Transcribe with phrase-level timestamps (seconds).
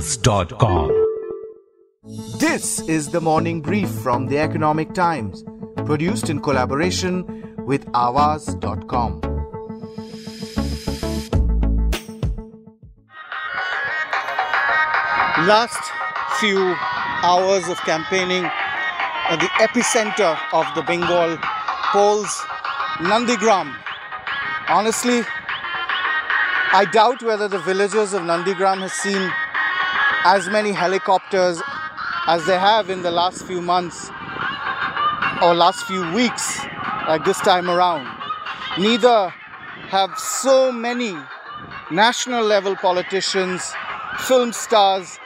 [0.00, 0.88] Aawaz.com.
[2.38, 5.44] This is the morning brief from the Economic Times,
[5.84, 9.20] produced in collaboration with Aawaz.com.
[15.46, 15.92] Last
[16.40, 16.74] few
[17.22, 21.36] hours of campaigning at the epicenter of the Bengal
[21.92, 22.34] polls,
[23.00, 23.76] Nandigram.
[24.66, 25.20] Honestly,
[26.72, 29.30] I doubt whether the villagers of Nandigram have seen
[30.24, 31.60] as many helicopters
[32.26, 34.10] as they have in the last few months
[35.42, 36.60] or last few weeks,
[37.08, 38.06] like this time around.
[38.78, 39.32] Neither
[39.88, 41.16] have so many
[41.90, 43.72] national level politicians,
[44.18, 45.18] film stars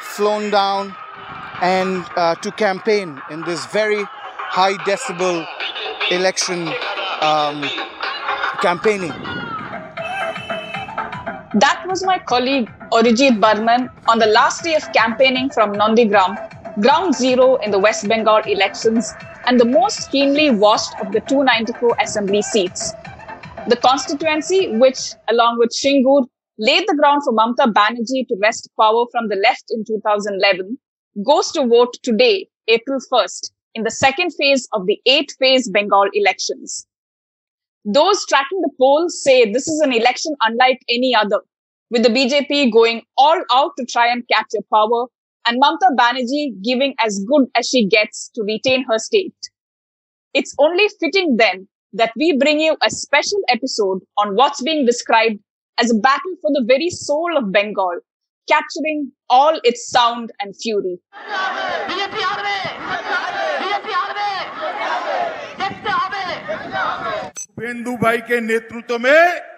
[0.00, 0.94] flown down
[1.62, 5.46] and uh, to campaign in this very high decibel
[6.10, 6.68] election
[7.20, 7.64] um,
[8.60, 9.12] campaigning.
[11.54, 16.36] That was my colleague Arijit Barman on the last day of campaigning from Nandigram,
[16.80, 19.12] ground zero in the West Bengal elections
[19.46, 22.92] and the most keenly watched of the 294 assembly seats.
[23.66, 26.26] The constituency, which, along with Singur,
[26.58, 30.78] laid the ground for Mamta Banerjee to wrest power from the left in 2011,
[31.24, 36.06] goes to vote today, April 1st, in the second phase of the eight phase Bengal
[36.12, 36.86] elections.
[37.84, 41.40] Those tracking the polls say this is an election unlike any other,
[41.89, 45.07] with the BJP going all out to try and capture power
[45.45, 49.35] and Mamta Banerjee giving as good as she gets to retain her state.
[50.33, 55.39] It's only fitting then that we bring you a special episode on what's being described
[55.77, 57.99] as a battle for the very soul of Bengal,
[58.47, 60.99] capturing all its sound and fury.
[67.61, 69.54] पेंदु भाई के नेतृत्व में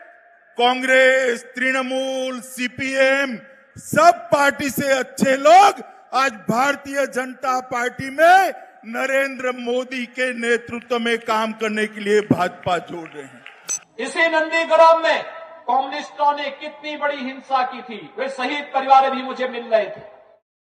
[0.58, 3.36] Congress Trinamool CPM
[3.80, 5.82] सब party से अच्छे लोग
[6.20, 8.52] आज Bharatiya Janata party में
[8.86, 15.02] नरेंद्र मोदी के नेतृत्व में काम करने के लिए भाजपा छोड़ रहे हैं। इसी नंदीग्राम
[15.02, 15.22] में
[15.68, 20.02] कम्युनिस्टों ने कितनी बड़ी हिंसा की थी वे शहीद परिवार भी मुझे मिल रहे थे।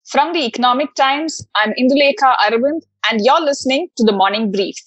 [0.06, 4.84] From the Economic Times and Indulekha Arvind and you listening to the morning brief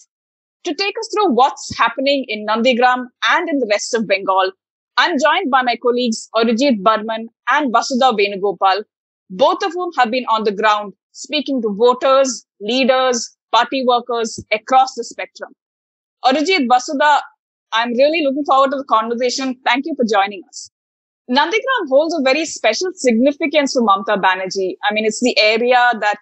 [0.65, 4.51] to take us through what's happening Nandigram and in the rest of Bengal
[5.01, 8.83] I'm joined by my colleagues Arijit Barman and Vasudha Venugopal,
[9.31, 14.93] both of whom have been on the ground speaking to voters, leaders, party workers across
[14.93, 15.49] the spectrum.
[16.23, 17.19] Arijit, Vasudha,
[17.71, 19.55] I'm really looking forward to the conversation.
[19.65, 20.69] Thank you for joining us.
[21.27, 24.75] Nandigram holds a very special significance for Mamta Banerjee.
[24.87, 26.19] I mean, it's the area that,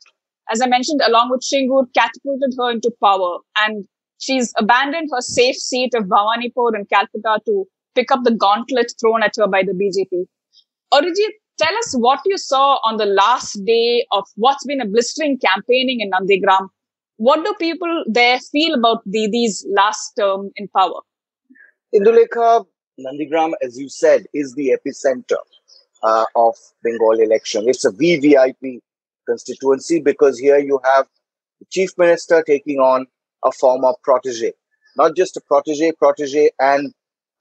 [0.53, 3.39] as I mentioned, along with Singur, catapulted her into power.
[3.57, 3.83] And
[4.19, 9.23] she's abandoned her safe seat of Bhawanipur in Calcutta to pick up the gauntlet thrown
[9.23, 10.25] at her by the BJP.
[10.93, 15.37] Arijit, tell us what you saw on the last day of what's been a blistering
[15.37, 16.69] campaigning in Nandigram.
[17.17, 21.01] What do people there feel about Didi's last term in power?
[21.93, 22.65] Indulekha,
[22.99, 25.37] Nandigram, as you said, is the epicenter
[26.03, 27.67] uh, of Bengal election.
[27.67, 28.79] It's a VVIP
[29.27, 31.07] constituency because here you have
[31.59, 33.05] the chief minister taking on
[33.43, 34.53] a former protege,
[34.97, 36.93] not just a protege, protege, and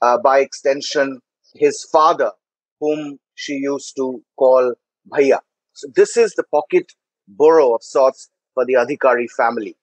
[0.02, 1.20] uh, by extension,
[1.54, 2.32] his father,
[2.80, 4.74] whom she used to call
[5.10, 5.38] Bhaiya.
[5.72, 6.92] So this is the pocket
[7.28, 9.76] borough of sorts for the Adhikari family.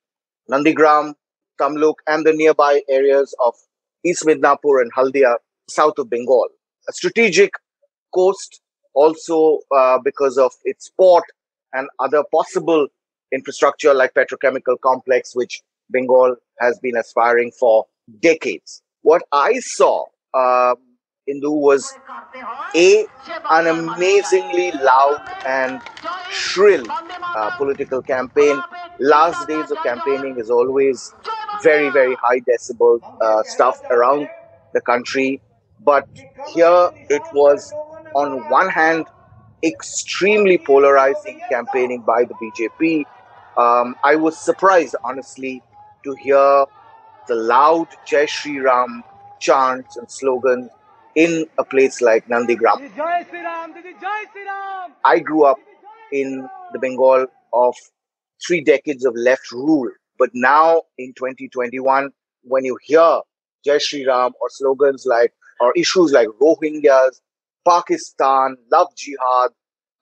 [0.50, 1.14] Nandigram,
[1.60, 3.54] Tamluk, and the nearby areas of
[4.06, 5.36] East Midnapur and Haldia,
[5.70, 6.50] south of Bengal.
[6.88, 7.52] A strategic
[8.14, 8.62] coast
[8.94, 11.24] also uh, because of its port
[11.74, 12.88] and other possible
[13.32, 17.86] infrastructure like petrochemical complex, which Bengal has been aspiring for
[18.22, 18.82] decades.
[19.06, 20.78] What I saw um,
[21.30, 21.88] Indu was
[22.76, 23.06] a
[23.52, 25.80] an amazingly loud and
[26.32, 28.60] shrill uh, political campaign.
[29.00, 31.14] Last days of campaigning is always
[31.62, 34.28] very very high decibel uh, stuff around
[34.74, 35.40] the country,
[35.84, 36.08] but
[36.56, 37.72] here it was
[38.16, 39.06] on one hand
[39.64, 43.04] extremely polarizing campaigning by the BJP.
[43.56, 45.62] Um, I was surprised, honestly,
[46.06, 46.66] to hear
[47.28, 49.04] the loud Jai Shri Ram
[49.40, 50.70] chants and slogans
[51.16, 52.92] in a place like Nandigram.
[55.04, 55.58] I grew up
[56.12, 57.76] in the Bengal of
[58.46, 59.90] three decades of left rule,
[60.20, 62.10] but now in 2021,
[62.44, 63.22] when you hear
[63.66, 67.22] Jai Shri Ram or slogans like or issues like Rohingyas,
[67.68, 69.52] Pakistan, love jihad,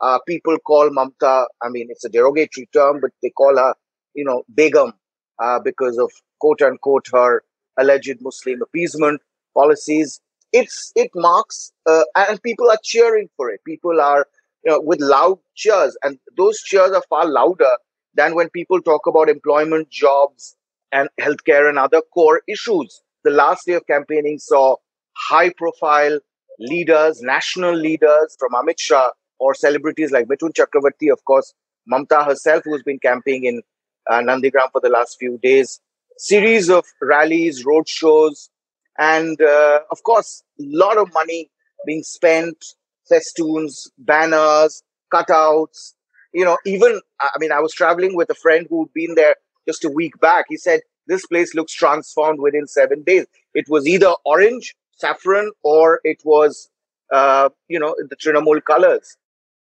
[0.02, 3.76] uh, people call Mamta, I mean, it's a derogatory term, but they call her,
[4.16, 4.94] you know, Begum
[5.40, 7.44] uh, because of quote unquote her
[7.78, 9.22] alleged Muslim appeasement
[9.56, 10.20] policies.
[10.52, 13.62] It's it marks uh, and people are cheering for it.
[13.66, 14.28] People are
[14.64, 15.98] you know, with loud cheers.
[16.04, 17.78] And those cheers are far louder
[18.14, 20.56] than when people talk about employment, jobs,
[20.92, 23.02] and healthcare and other core issues.
[23.24, 24.76] The last day of campaigning saw
[25.18, 26.20] high profile
[26.60, 29.10] leaders, national leaders from Amit Shah
[29.40, 31.54] or celebrities like Mithun Chakravarti, of course,
[31.92, 33.62] Mamta herself, who's been campaigning in
[34.10, 35.80] uh, Nandigram for the last few days,
[36.18, 38.50] series of rallies, road shows,
[38.98, 41.50] and uh, of course, a lot of money
[41.86, 42.64] being spent,
[43.10, 44.84] festoons, banners,
[45.14, 45.94] cutouts.
[46.34, 49.36] You know, even, I mean, I was traveling with a friend who'd been there
[49.68, 50.46] just a week back.
[50.50, 53.26] He said, this place looks transformed within seven days.
[53.54, 56.70] It was either orange, saffron, or it was,
[57.12, 59.18] uh, you know, the Trinamool colors.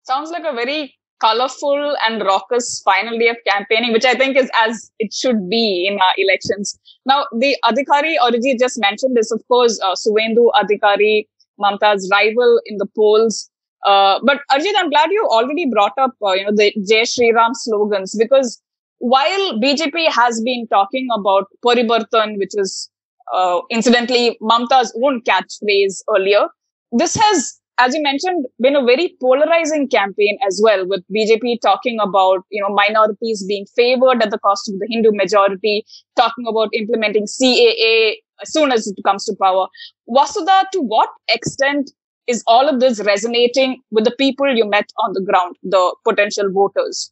[0.03, 4.49] Sounds like a very colorful and raucous final day of campaigning, which I think is
[4.55, 6.79] as it should be in our elections.
[7.05, 11.27] Now, the Adhikari Arijit just mentioned this, of course, uh, Suvendu Adhikari,
[11.59, 13.49] Mamta's rival in the polls.
[13.85, 17.33] Uh, but Arijit, I'm glad you already brought up, uh, you know, the Jai Shri
[17.33, 18.61] Ram slogans because
[18.99, 22.89] while BJP has been talking about Paribartan, which is
[23.33, 26.47] uh, incidentally Mamta's own catchphrase earlier,
[26.91, 31.97] this has as you mentioned, been a very polarizing campaign as well, with BJP talking
[32.01, 35.85] about, you know, minorities being favored at the cost of the Hindu majority,
[36.17, 39.67] talking about implementing CAA as soon as it comes to power.
[40.09, 41.89] Vasudha, to what extent
[42.27, 46.51] is all of this resonating with the people you met on the ground, the potential
[46.51, 47.11] voters?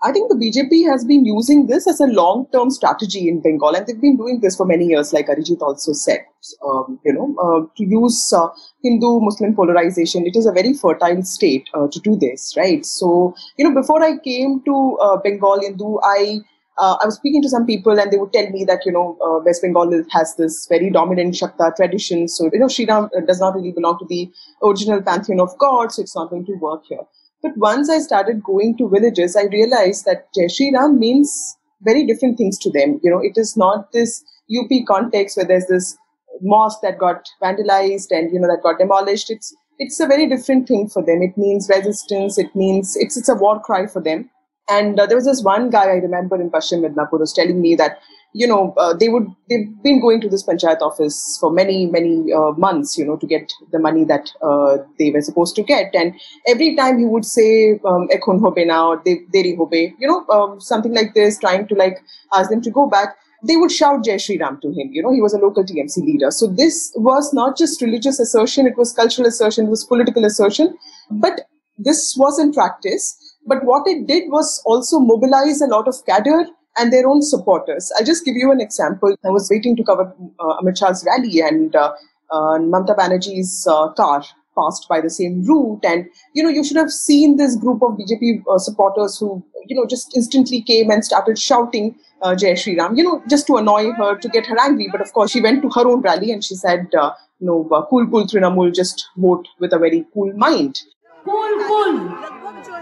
[0.00, 3.84] I think the BJP has been using this as a long-term strategy in Bengal, and
[3.84, 6.20] they've been doing this for many years, like Arijit also said.
[6.64, 8.46] Um, you know, uh, to use uh,
[8.84, 12.86] Hindu-Muslim polarization, it is a very fertile state uh, to do this, right?
[12.86, 16.42] So, you know, before I came to uh, Bengal, Indu, I
[16.78, 19.18] uh, I was speaking to some people, and they would tell me that you know
[19.24, 22.28] uh, West Bengal has this very dominant Shakta tradition.
[22.28, 24.30] So you know, Sri Ram does not really belong to the
[24.62, 27.02] original pantheon of gods, so it's not going to work here.
[27.42, 32.36] But once I started going to villages, I realized that Jai Ram means very different
[32.36, 33.00] things to them.
[33.02, 35.96] You know, it is not this UP context where there's this
[36.40, 39.30] mosque that got vandalized and you know that got demolished.
[39.30, 41.22] It's it's a very different thing for them.
[41.22, 42.38] It means resistance.
[42.38, 44.30] It means it's it's a war cry for them.
[44.68, 47.74] And uh, there was this one guy I remember in Paschim Midnapur was telling me
[47.76, 48.00] that
[48.34, 52.32] you know, uh, they would they've been going to this panchayat office for many many
[52.32, 55.94] uh, months, you know, to get the money that uh, they were supposed to get,
[55.94, 56.14] and
[56.46, 60.60] every time he would say um, "ekhon hobe na" or "deri hobe," you know, um,
[60.60, 61.98] something like this, trying to like
[62.34, 63.16] ask them to go back.
[63.46, 64.90] They would shout Jai Shri Ram to him.
[64.92, 66.30] You know, he was a local TMC leader.
[66.32, 70.76] So this was not just religious assertion; it was cultural assertion, it was political assertion.
[71.10, 71.42] But
[71.78, 73.16] this was in practice.
[73.46, 76.46] But what it did was also mobilize a lot of cadre
[76.78, 77.92] and their own supporters.
[77.98, 79.14] I'll just give you an example.
[79.24, 81.92] I was waiting to cover uh, Amit Shah's rally and uh,
[82.30, 84.22] uh, Mamta Banerjee's uh, car
[84.58, 85.84] passed by the same route.
[85.84, 89.76] And, you know, you should have seen this group of BJP uh, supporters who, you
[89.76, 93.56] know, just instantly came and started shouting uh, Jai Shri Ram, you know, just to
[93.56, 94.88] annoy her, to get her angry.
[94.90, 97.86] But of course, she went to her own rally and she said, uh, no, uh,
[97.86, 100.80] cool, cool Trinamool, just vote with a very cool mind.
[101.24, 101.98] Cool, cool,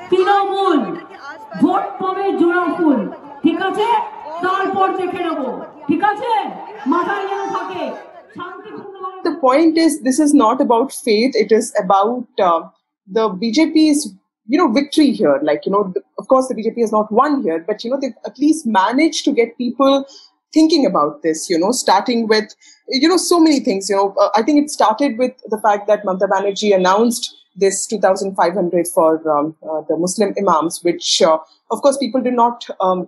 [0.09, 2.77] Trinamool, vote for me, Trinamool.
[2.79, 3.26] cool.
[3.46, 3.88] ঠিক আছে
[4.46, 5.42] তারপর দেখে নেব
[5.88, 6.32] ঠিক আছে
[6.94, 7.86] মাথায় যেন থাকে
[9.24, 11.34] The point is, this is not about faith.
[11.36, 12.62] It is about uh,
[13.18, 14.00] the BJP's,
[14.48, 15.38] you know, victory here.
[15.44, 18.00] Like, you know, the, of course, the BJP has not won here, but you know,
[18.02, 19.94] they've at least managed to get people
[20.54, 21.50] thinking about this.
[21.52, 22.56] You know, starting with,
[22.88, 23.90] you know, so many things.
[23.90, 27.24] You know, uh, I think it started with the fact that Mamta Banerjee announced
[27.56, 31.38] this 2,500 for um, uh, the Muslim imams, which, uh,
[31.70, 33.08] of course, people did not um,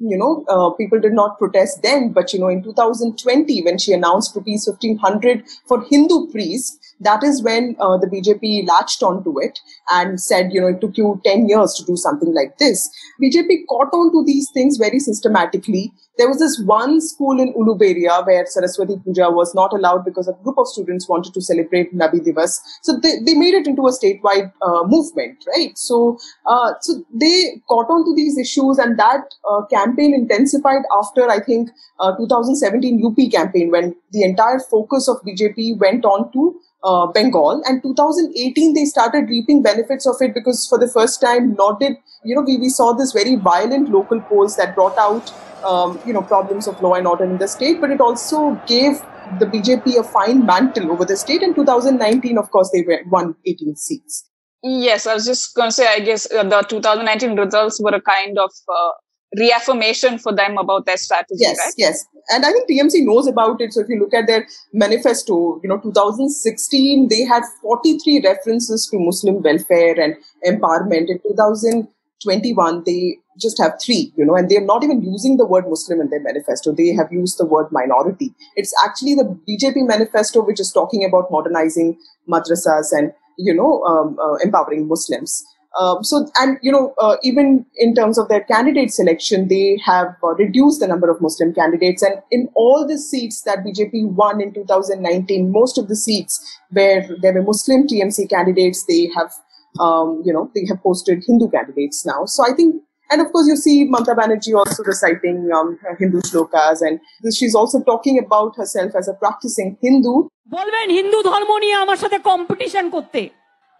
[0.00, 2.12] you know, uh, people did not protest then.
[2.12, 7.42] But, you know, in 2020, when she announced rupees 1500 for Hindu priests, that is
[7.42, 9.60] when uh, the BJP latched onto it
[9.92, 12.88] and said, you know, it took you 10 years to do something like this.
[13.22, 15.92] BJP caught on to these things very systematically.
[16.16, 20.32] There was this one school in Uluberia where Saraswati Puja was not allowed because a
[20.42, 22.58] group of students wanted to celebrate Nabi Divas.
[22.82, 25.78] So they, they made it into a statewide uh, movement, right?
[25.78, 31.30] So, uh, so they caught on to these issues and that uh, campaign intensified after,
[31.30, 36.60] I think, uh, 2017 UP campaign when the entire focus of BJP went on to
[36.84, 37.62] uh, Bengal.
[37.64, 41.94] And 2018, they started reaping benefits of it because for the first time, not did,
[42.24, 45.32] you know, we, we saw this very violent local polls that brought out,
[45.64, 49.00] um, you know, problems of law and order in the state, but it also gave
[49.38, 51.42] the BJP a fine mantle over the state.
[51.42, 54.24] In 2019, of course, they won 18 seats.
[54.62, 58.00] Yes, I was just going to say, I guess uh, the 2019 results were a
[58.00, 58.90] kind of uh,
[59.36, 61.74] reaffirmation for them about their strategy, yes, right?
[61.76, 63.72] Yes, and I think TMC knows about it.
[63.72, 68.98] So if you look at their manifesto, you know, 2016, they had 43 references to
[68.98, 70.14] Muslim welfare and
[70.46, 71.08] empowerment.
[71.08, 75.64] In 2021, they just have three, you know, and they're not even using the word
[75.68, 76.72] Muslim in their manifesto.
[76.72, 78.34] They have used the word minority.
[78.56, 84.18] It's actually the BJP manifesto which is talking about modernizing madrasas and, you know, um,
[84.18, 85.44] uh, empowering Muslims.
[85.79, 90.15] Um, so, and you know, uh, even in terms of their candidate selection, they have
[90.23, 92.03] uh, reduced the number of Muslim candidates.
[92.03, 97.07] And in all the seats that BJP won in 2019, most of the seats where
[97.21, 99.31] there were Muslim TMC candidates, they have,
[99.79, 102.25] um, you know, they have posted Hindu candidates now.
[102.25, 102.75] So I think,
[103.09, 106.99] and of course, you see Mamta Banerjee also reciting um, Hindu shlokas, and
[107.33, 110.29] she's also talking about herself as a practicing Hindu.
[110.55, 113.21] বলবেন হিন্দু ধর্ম নিয়ে আমার সাথে competition করতে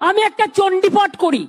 [0.07, 1.43] আমি একটা চণ্ডীপাঠ করি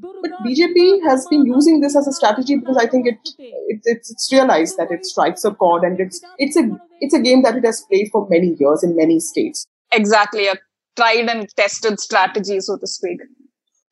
[0.00, 4.10] But BJP has been using this as a strategy because I think it, it it's,
[4.10, 6.68] it's realized that it strikes a chord and it's it's a
[7.00, 9.66] it's a game that it has played for many years in many states.
[9.92, 10.56] Exactly, a
[10.96, 13.20] tried and tested strategy, so to speak.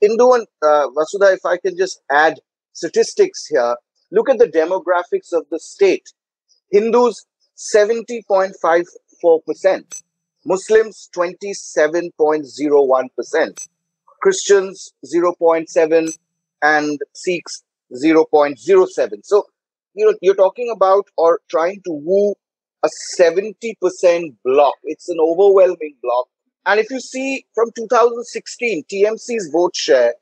[0.02, 2.40] Indu and uh, Vasudha, if I can just add
[2.72, 3.76] statistics here,
[4.10, 6.12] look at the demographics of the state.
[6.72, 7.24] Hindus,
[7.74, 10.01] 70.54%.
[10.44, 13.68] Muslims 27.01%,
[14.20, 16.18] Christians 0.7
[16.62, 19.25] and Sikhs 0.07.
[19.25, 19.46] So,
[19.94, 22.34] you know, you're talking about or trying to woo
[22.82, 24.75] a 70% block.
[24.84, 26.26] It's an overwhelming block.
[26.66, 30.14] And if you see from 2016, TMC's vote share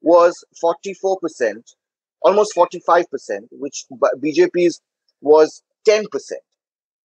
[0.00, 1.74] was 44%,
[2.22, 3.86] almost 45%, which
[4.22, 4.80] BJP's
[5.20, 6.04] was 10%.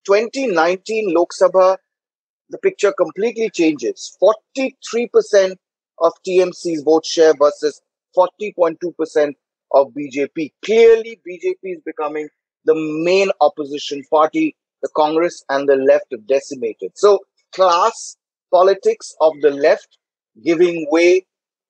[0.06, 1.78] 2019 Lok Sabha,
[2.50, 4.18] the picture completely changes.
[4.22, 5.56] 43%
[6.00, 7.82] of TMC's vote share versus
[8.18, 9.34] 40.2%
[9.74, 10.52] of BJP.
[10.66, 12.28] Clearly, BJP is becoming
[12.66, 14.56] the main opposition party.
[14.82, 16.92] The Congress and the left have decimated.
[16.96, 17.20] So,
[17.54, 18.16] class
[18.52, 19.98] politics of the left
[20.44, 21.26] giving way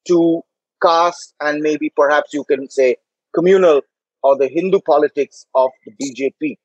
[0.07, 0.41] to
[0.81, 2.95] caste and maybe perhaps you can say
[3.33, 3.81] communal
[4.23, 6.57] or the Hindu politics of the BJP.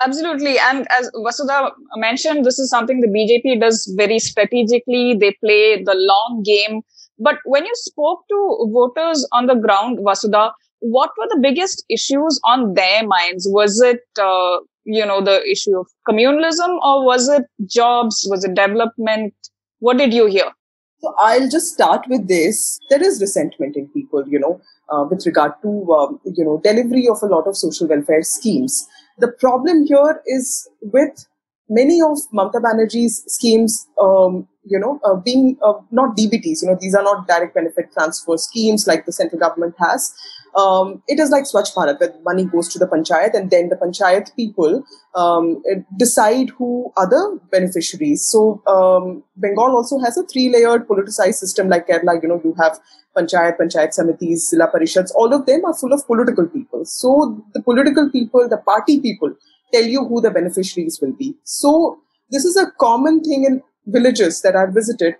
[0.00, 0.58] Absolutely.
[0.58, 5.14] And as Vasudha mentioned, this is something the BJP does very strategically.
[5.14, 6.82] They play the long game.
[7.18, 12.40] But when you spoke to voters on the ground, Vasudha, what were the biggest issues
[12.44, 13.46] on their minds?
[13.48, 18.26] Was it, uh, you know, the issue of communalism or was it jobs?
[18.28, 19.34] Was it development?
[19.78, 20.50] What did you hear?
[20.98, 22.78] So I'll just start with this.
[22.88, 27.08] There is resentment in people, you know, uh, with regard to, um, you know, delivery
[27.08, 28.86] of a lot of social welfare schemes.
[29.18, 31.26] The problem here is with
[31.68, 36.78] many of Mamta Banerjee's schemes, um, you know, uh, being uh, not DBTs, you know,
[36.80, 40.14] these are not direct benefit transfer schemes like the central government has.
[40.54, 43.76] Um, it is like Swachh Bharat, where money goes to the panchayat and then the
[43.76, 45.62] panchayat people um,
[45.98, 48.26] decide who are the beneficiaries.
[48.26, 52.22] So um, Bengal also has a three-layered politicized system like Kerala.
[52.22, 52.78] You know, you have
[53.16, 55.10] panchayat, panchayat samitis, zilla parishads.
[55.14, 56.84] All of them are full of political people.
[56.84, 59.34] So the political people, the party people,
[59.72, 61.34] tell you who the beneficiaries will be.
[61.44, 61.98] So
[62.30, 65.16] this is a common thing in villages that I've visited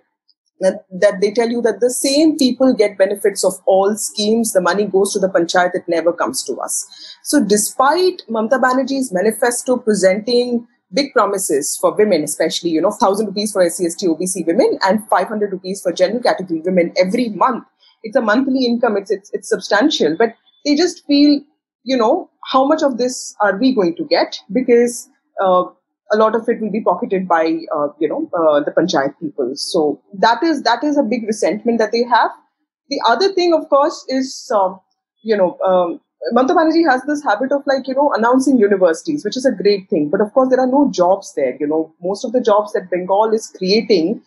[0.63, 4.53] that, that they tell you that the same people get benefits of all schemes.
[4.53, 6.85] The money goes to the panchayat, it never comes to us.
[7.23, 13.51] So despite Mamta Banerjee's manifesto presenting big promises for women, especially, you know, 1000 rupees
[13.51, 17.63] for SC, ST, OBC women and 500 rupees for general category women every month.
[18.03, 18.97] It's a monthly income.
[18.97, 21.41] It's, it's, it's substantial, but they just feel,
[21.83, 24.37] you know, how much of this are we going to get?
[24.51, 25.09] Because,
[25.43, 25.63] uh,
[26.13, 27.43] a lot of it will be pocketed by
[27.75, 29.51] uh, you know uh, the panchayat people.
[29.55, 32.31] So that is that is a big resentment that they have.
[32.89, 34.79] The other thing of course is um,
[35.23, 35.99] you know um,
[36.33, 39.89] Mamta Banerjee has this habit of like you know announcing universities which is a great
[39.89, 40.09] thing.
[40.09, 41.93] But of course there are no jobs there you know.
[42.01, 44.21] Most of the jobs that Bengal is creating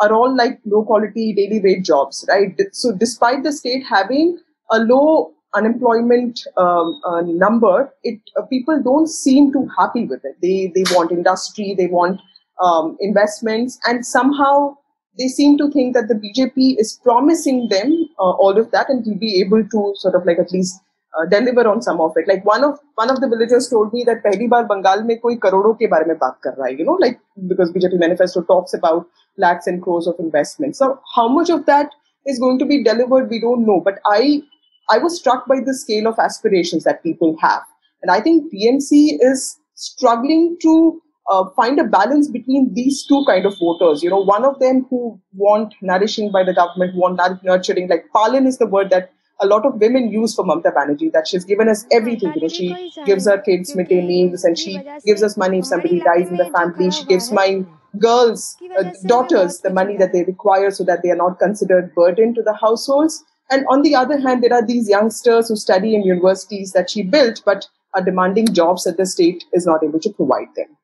[0.00, 2.58] are all like low quality daily wage jobs right?
[2.72, 4.38] So despite the state having
[4.70, 10.35] a low unemployment um, uh, number, it uh, people don't seem too happy with it.
[10.41, 12.19] They they want industry, they want
[12.61, 14.75] um, investments, and somehow
[15.17, 19.05] they seem to think that the BJP is promising them uh, all of that, and
[19.05, 20.79] will be able to sort of like at least
[21.17, 22.27] uh, deliver on some of it.
[22.27, 25.35] Like one of one of the villagers told me that पहली बार बंगाल में कोई
[25.45, 27.19] करोड़ों के बारे में बात कर रहा है, you know, like
[27.53, 29.07] because BJP manifesto talks about
[29.37, 30.75] lakhs and crores of investment.
[30.75, 31.89] So how much of that
[32.25, 33.79] is going to be delivered, we don't know.
[33.79, 34.41] But I
[34.90, 37.62] I was struck by the scale of aspirations that people have.
[38.02, 43.46] And I think TMC is struggling to uh, find a balance between these two kind
[43.46, 44.02] of voters.
[44.02, 47.88] You know, one of them who want nourishing by the government, want nurturing.
[47.88, 51.12] Like Palin is the word that a lot of women use for Mamta Banerjee.
[51.12, 52.32] That she's given us everything.
[52.34, 56.00] You know, she gives her kids midday meals and she gives us money if somebody
[56.00, 56.90] dies in the family.
[56.90, 57.64] She gives my
[57.98, 62.34] girls, uh, daughters, the money that they require so that they are not considered burden
[62.34, 63.24] to the households.
[63.50, 67.02] And on the other hand, there are these youngsters who study in universities that she
[67.02, 70.76] built, but are demanding jobs that the state is not able to provide them.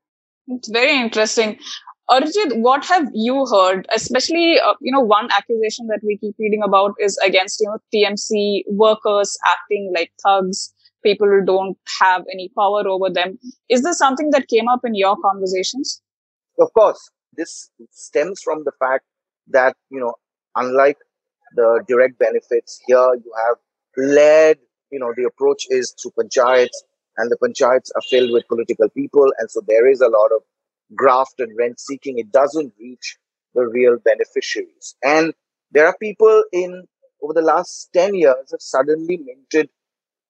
[0.48, 1.58] It's very interesting.
[2.10, 3.86] Arijit, what have you heard?
[3.94, 7.78] Especially, uh, you know, one accusation that we keep reading about is against, you know,
[7.94, 10.72] TMC workers acting like thugs,
[11.02, 13.38] people who don't have any power over them.
[13.68, 16.00] Is this something that came up in your conversations?
[16.58, 19.04] Of course, this stems from the fact
[19.48, 20.14] that, you know,
[20.56, 20.96] unlike
[21.54, 23.56] the direct benefits, here you have
[23.96, 24.58] led,
[24.90, 26.76] you know, the approach is through panchayats,
[27.16, 29.26] and the panchayats are filled with political people.
[29.38, 30.42] And so there is a lot of
[30.94, 32.18] graft and rent seeking.
[32.18, 33.16] It doesn't reach
[33.54, 34.94] the real beneficiaries.
[35.02, 35.34] And
[35.72, 36.84] there are people in
[37.22, 39.68] over the last 10 years have suddenly minted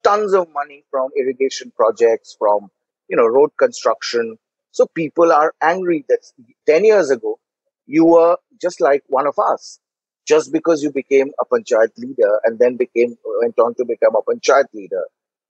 [0.03, 2.71] tons of money from irrigation projects, from
[3.09, 4.39] you know road construction.
[4.71, 6.21] So people are angry that
[6.67, 7.39] 10 years ago
[7.87, 9.81] you were just like one of us.
[10.29, 14.23] Just because you became a panchayat leader and then became went on to become a
[14.23, 15.05] panchayat leader,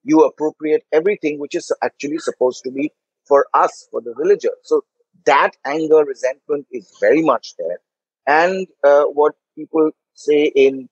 [0.05, 2.93] you appropriate everything which is actually supposed to be
[3.27, 4.61] for us, for the villagers.
[4.63, 4.83] So
[5.27, 7.79] that anger, resentment is very much there.
[8.27, 10.89] And uh, what people say in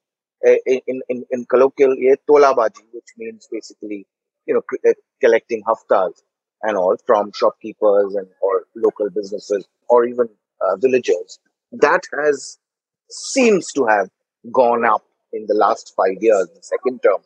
[0.47, 1.95] uh, in in, in colloquial,
[2.29, 4.07] tolabaji, which means basically,
[4.47, 6.15] you know, uh, collecting haftas
[6.63, 10.29] and all from shopkeepers and or local businesses or even
[10.61, 11.39] uh, villagers.
[11.73, 12.59] That has
[13.11, 14.09] seems to have
[14.53, 17.21] gone up in the last five years, the second term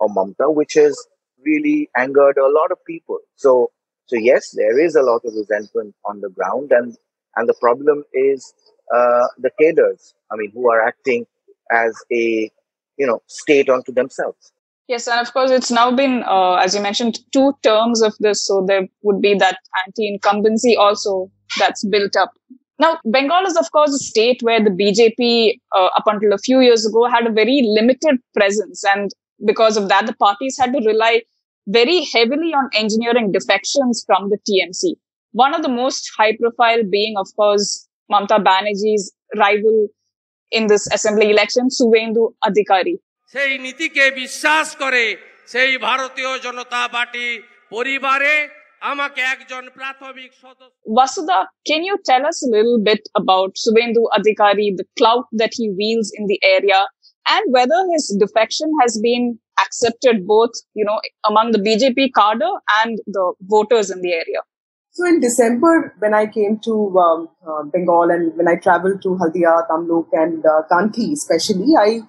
[0.00, 0.96] of Mamta, which has
[1.44, 3.18] really angered a lot of people.
[3.36, 3.70] So
[4.06, 6.96] so yes, there is a lot of resentment on the ground, and
[7.34, 8.54] and the problem is
[8.94, 10.14] uh, the cadres.
[10.30, 11.26] I mean, who are acting
[11.72, 12.50] as a
[12.96, 14.52] you know state unto themselves.
[14.88, 18.46] Yes, and of course, it's now been, uh, as you mentioned, two terms of this.
[18.46, 21.28] So there would be that anti-incumbency also
[21.58, 22.32] that's built up.
[22.79, 26.61] Now, Bengal is, of course, a state where the BJP, uh, up until a few
[26.61, 28.83] years ago, had a very limited presence.
[28.83, 29.11] And
[29.45, 31.21] because of that, the parties had to rely
[31.67, 34.95] very heavily on engineering defections from the TMC.
[35.33, 39.87] One of the most high profile being, of course, Mamta Banerjee's rival
[40.51, 42.95] in this assembly election, Suvendu Adhikari.
[43.33, 45.03] সেই নীতিকে বিশ্বাস করে
[45.47, 47.27] সেই Bharatiya Janata party
[47.73, 48.33] পরিবারে
[50.86, 55.70] Vasudha, can you tell us a little bit about Subendu Adhikari, the clout that he
[55.70, 56.86] wields in the area,
[57.28, 62.48] and whether his defection has been accepted both, you know, among the BJP cadre
[62.84, 64.42] and the voters in the area?
[64.90, 69.10] So in December, when I came to um, uh, Bengal and when I traveled to
[69.10, 72.00] Haldia, Tamluk, and uh, Kanthi especially, I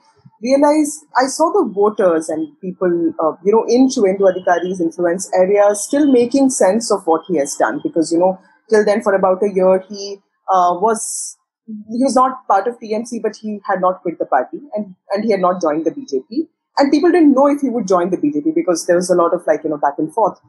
[0.42, 5.64] realized I saw the voters and people, uh, you know, in Suvendu Adhikari's influence area
[5.74, 9.42] still making sense of what he has done because, you know, till then for about
[9.44, 10.18] a year he
[10.50, 14.60] uh, was he was not part of TMC, but he had not quit the party
[14.74, 16.48] and, and he had not joined the BJP.
[16.78, 19.34] And people didn't know if he would join the BJP because there was a lot
[19.34, 20.40] of like, you know, back and forth.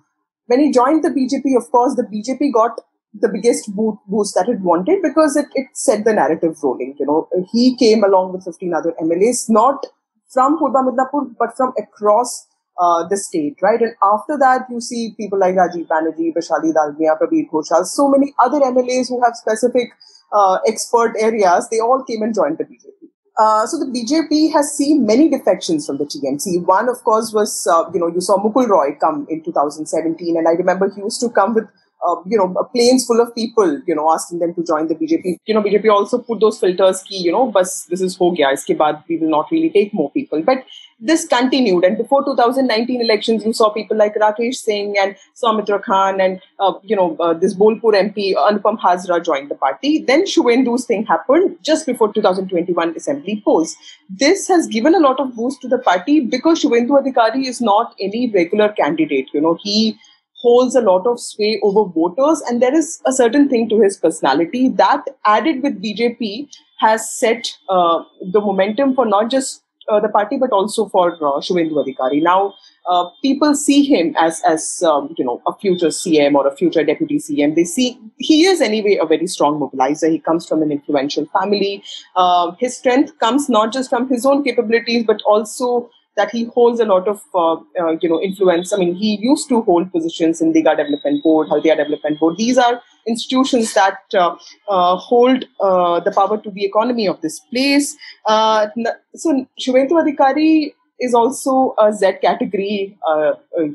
[0.47, 2.81] When he joined the BJP, of course, the BJP got
[3.15, 6.95] the biggest boost that it wanted because it, it set the narrative rolling.
[6.99, 9.87] You know, he came along with 15 other MLAs, not
[10.33, 12.47] from Purba Midnapur, but from across
[12.81, 13.81] uh, the state, right?
[13.81, 18.35] And after that, you see people like Rajiv Banerjee, Vaishali Dalmia, Prabir Ghoshal, so many
[18.39, 19.91] other MLAs who have specific
[20.33, 23.09] uh, expert areas, they all came and joined the BJP.
[23.39, 26.67] Uh, so the BJP has seen many defections from the TMC.
[26.67, 30.49] One, of course, was uh, you know you saw Mukul Roy come in 2017, and
[30.49, 31.69] I remember he used to come with
[32.07, 35.39] uh, you know planes full of people, you know, asking them to join the BJP.
[35.47, 38.53] You know, BJP also put those filters, ki, you know, bus this is ho gaya.
[38.59, 40.65] Iske baad we will not really take more people, but
[41.01, 41.85] this continued.
[41.85, 46.73] And before 2019 elections, you saw people like Rakesh Singh and Soumitra Khan and, uh,
[46.83, 50.03] you know, uh, this Bolpur MP, Anupam Hazra joined the party.
[50.03, 53.77] Then Suvendu's thing happened just before 2021 assembly polls.
[54.11, 57.95] This has given a lot of boost to the party because Suvendu Adhikari is not
[58.01, 59.29] any regular candidate.
[59.33, 59.99] You know, he
[60.41, 63.97] holds a lot of sway over voters and there is a certain thing to his
[63.97, 66.49] personality that added with BJP
[66.79, 71.41] has set uh, the momentum for not just uh, the party, but also for uh,
[71.41, 72.23] Adhikari.
[72.23, 72.55] Now,
[72.89, 76.85] uh, people see him as, as um, you know, a future CM or a future
[76.85, 77.55] deputy CM.
[77.55, 80.11] They see he is anyway a very strong mobilizer.
[80.11, 81.83] He comes from an influential family.
[82.17, 86.81] Uh, his strength comes not just from his own capabilities, but also that he holds
[86.81, 88.73] a lot of uh, uh, you know influence.
[88.73, 92.37] I mean, he used to hold positions in Digha Development Board, Haldia Development Board.
[92.37, 94.35] These are institutions that uh,
[94.69, 97.97] uh hold uh, the power to the economy of this place.
[98.27, 98.67] Uh,
[99.15, 102.99] so Shuvendu Adhikari is also a Z category,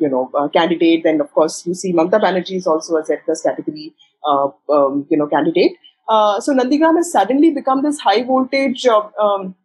[0.03, 1.06] you know, candidate.
[1.06, 3.93] And of course, you see Mamta Banerjee is also a Z plus category,
[4.27, 5.77] um, you know, candidate.
[6.45, 9.56] so Nandigram has suddenly become this high voltage um,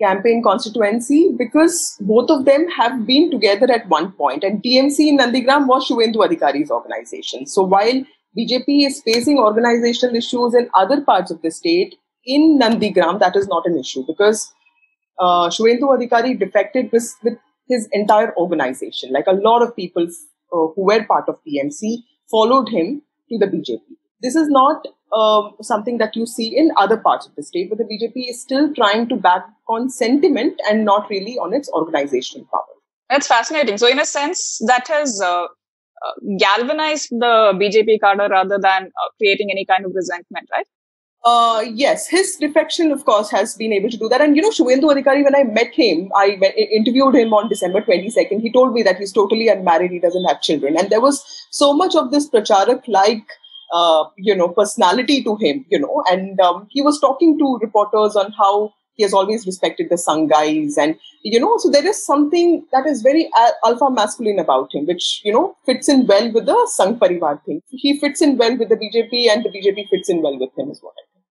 [0.00, 5.18] campaign constituency because both of them have been together at one point and TMC in
[5.18, 7.46] Nandigram was Shuvendu Adhikari's organization.
[7.46, 8.04] So while
[8.36, 11.94] BJP is facing organizational issues in other parts of the state,
[12.26, 14.52] in Nandigram that is not an issue because
[15.20, 19.12] uh, Shuvendu Adhikari defected with, with his entire organization.
[19.12, 21.98] Like a lot of people uh, who were part of TMC
[22.30, 23.80] followed him to the BJP.
[24.20, 27.78] This is not um, something that you see in other parts of the state, but
[27.78, 32.46] the BJP is still trying to back on sentiment and not really on its organizational
[32.50, 32.62] power.
[33.10, 33.78] That's fascinating.
[33.78, 39.08] So, in a sense, that has uh, uh, galvanized the BJP cadre rather than uh,
[39.18, 40.66] creating any kind of resentment, right?
[41.24, 44.20] Uh, yes, his defection, of course, has been able to do that.
[44.20, 46.38] And you know, Shuvendu Adhikari, when I met him, I
[46.70, 48.42] interviewed him on December 22nd.
[48.42, 50.76] He told me that he's totally unmarried, he doesn't have children.
[50.76, 53.24] And there was so much of this pracharak like
[53.73, 58.15] uh, you know personality to him you know and um, he was talking to reporters
[58.15, 62.05] on how he has always respected the Sangh guys and you know so there is
[62.05, 63.29] something that is very
[63.65, 67.61] alpha masculine about him which you know fits in well with the Sangh parivar thing
[67.69, 70.69] he fits in well with the bjp and the bjp fits in well with him
[70.69, 71.25] is what i think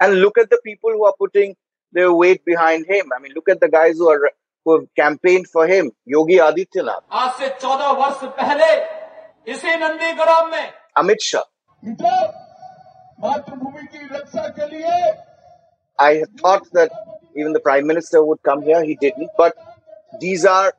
[0.00, 1.54] and look at the people who are putting
[1.92, 4.30] their weight behind him i mean look at the guys who are
[4.64, 8.72] who have campaigned for him yogi adityanath आज से 14 वर्ष पहले
[9.52, 10.66] इसी नंदीग्राम में
[10.97, 11.43] Amit Shah.
[15.99, 16.91] I thought that
[17.35, 18.83] even the Prime Minister would come here.
[18.83, 19.29] He didn't.
[19.37, 19.55] But
[20.19, 20.73] these are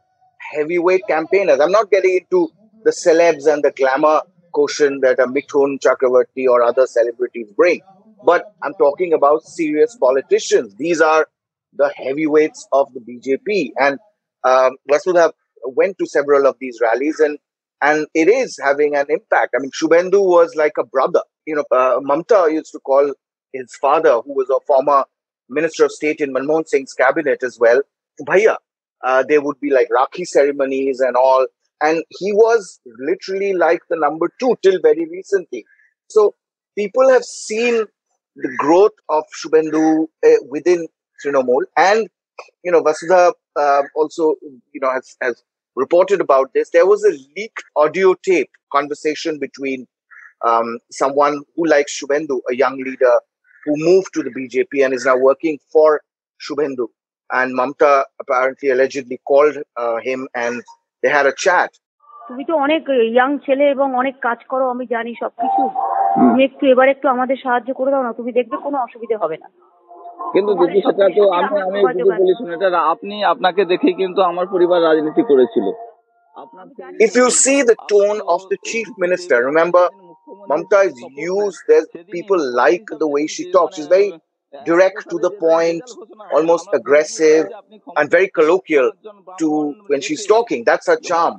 [0.53, 1.61] heavyweight campaigners.
[1.61, 2.49] I'm not getting into
[2.85, 4.21] the celebs and the glamour
[4.53, 7.81] quotient that a Mithun Chakravarti or other celebrities bring.
[8.25, 10.75] But I'm talking about serious politicians.
[10.77, 11.27] These are
[11.77, 13.73] the heavyweights of the BJP.
[13.79, 13.99] And
[14.45, 15.33] um, Vasudha
[15.65, 17.39] went to several of these rallies and
[17.85, 19.55] and it is having an impact.
[19.55, 21.21] I mean, Shubhendu was like a brother.
[21.47, 23.13] You know, uh, Mamta used to call
[23.53, 25.05] his father, who was a former
[25.51, 27.83] Minister of State in Manmohan Singh's cabinet as well,
[28.27, 28.57] Bhaiya.
[29.05, 31.47] Uh, there would be like Rakhi ceremonies and all.
[31.83, 35.67] And he was literally like the number two till very recently.
[36.09, 36.35] So
[36.79, 37.85] people have seen
[38.37, 40.89] the growth of Shubhendu uh, within
[41.23, 41.65] Trinamool.
[41.77, 42.09] And,
[42.65, 44.37] you know, Vasudha uh, also,
[44.73, 45.43] you know, has, has
[45.76, 46.70] reported about this.
[46.72, 49.88] There was a leaked audio tape conversation between
[50.46, 53.16] um, someone who likes Shubhendu, a young leader
[53.66, 56.02] who moved to the BJP and is now working for
[56.40, 56.88] Shubhendu.
[57.30, 60.64] And Mamta apparently allegedly called uh, him and
[61.04, 61.72] they had a chat.
[62.30, 65.62] তুমি তো অনেক young ছেলে এবং অনেক কাজ করো আমি জানি সবকিছু
[66.20, 69.48] তুমি একটু এবার একটু আমাদের সাহায্য করে দাও না তুমি দেখবে কোনো অসুবিধা হবে না
[70.34, 74.46] কিন্তু দিদি সেটা তো আমি আমি যদি বলি শুনে এটা আপনি আপনাকে দেখেই কিন্তু আমার
[74.54, 75.68] পরিবার রাজনীতি করেছিল
[77.06, 79.84] If you see the tone of the chief minister, remember,
[80.50, 80.98] Mamta is
[81.36, 83.74] used, there's people like the way she talks.
[83.76, 84.10] She's very
[84.65, 85.83] direct to the point,
[86.33, 87.47] almost aggressive,
[87.97, 88.93] and very colloquial
[89.39, 90.65] to when she's talking.
[90.65, 91.39] That's her charm.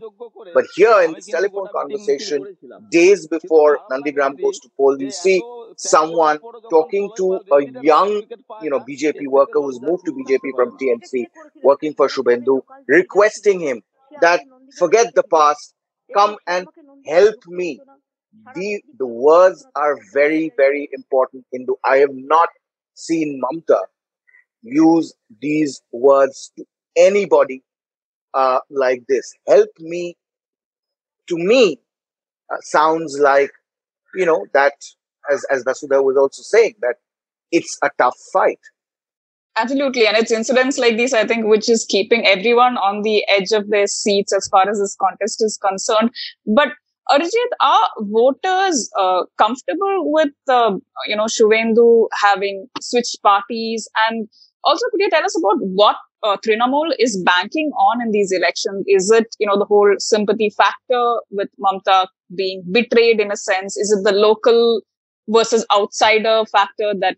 [0.54, 2.56] But here in this telephone conversation,
[2.92, 5.42] days before Nandigram goes to poll, you see
[5.78, 8.24] someone talking to a young,
[8.62, 11.26] you know, BJP worker who's moved to BJP from TMC,
[11.64, 13.82] working for Shubhendu, requesting him
[14.22, 14.42] that
[14.78, 15.74] forget the past,
[16.14, 16.68] come and
[17.06, 17.80] help me.
[18.54, 21.46] The, the words are very, very important.
[21.56, 21.76] Indu.
[21.84, 22.50] I have not
[22.96, 23.80] seen Mamta
[24.64, 26.66] use these words to
[26.98, 27.64] anybody
[28.34, 29.32] uh, like this.
[29.48, 30.18] Help me,
[31.30, 31.80] to me,
[32.52, 33.52] uh, sounds like,
[34.16, 34.74] you know, that,
[35.32, 36.96] as, as Vasudha was also saying, that
[37.52, 38.60] it's a tough fight.
[39.58, 40.06] Absolutely.
[40.06, 43.70] And it's incidents like these, I think, which is keeping everyone on the edge of
[43.70, 46.12] their seats as far as this contest is concerned.
[46.46, 46.70] But
[47.10, 50.72] Arijit, are voters uh, comfortable with, uh,
[51.08, 53.88] you know, Shuvendu having switched parties?
[54.08, 54.28] And
[54.64, 58.86] also, could you tell us about what uh, Trinamool is banking on in these elections?
[58.88, 63.78] Is it, you know, the whole sympathy factor with Mamta being betrayed in a sense?
[63.78, 64.82] Is it the local
[65.28, 67.18] versus outsider factor that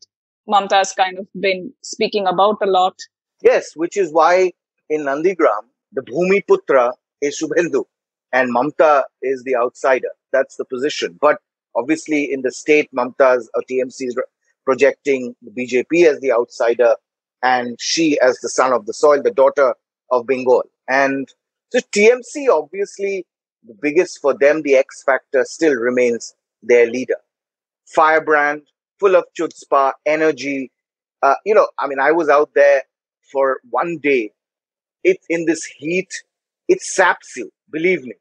[0.49, 2.95] Mamta has kind of been speaking about a lot?
[3.41, 4.51] Yes, which is why
[4.89, 7.85] in Nandigram, the Bhumi Putra is Shubhendu
[8.33, 10.09] and Mamta is the outsider.
[10.31, 11.17] That's the position.
[11.19, 11.39] But
[11.75, 14.17] obviously, in the state, Mamta's or TMC is
[14.65, 16.95] projecting the BJP as the outsider
[17.43, 19.75] and she as the son of the soil, the daughter
[20.11, 20.63] of Bengal.
[20.89, 21.29] And
[21.71, 23.25] so TMC, obviously,
[23.65, 27.17] the biggest for them, the X factor still remains their leader.
[27.85, 28.63] Firebrand,
[28.99, 30.71] full of chutzpah, energy.
[31.21, 32.83] Uh, you know, I mean, I was out there
[33.31, 34.31] for one day.
[35.03, 36.09] It's in this heat,
[36.67, 37.51] it saps you.
[37.69, 38.13] Believe me.